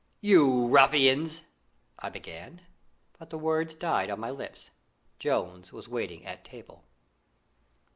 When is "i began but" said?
1.99-3.29